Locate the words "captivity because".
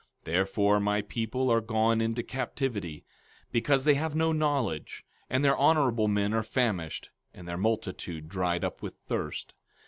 2.23-3.83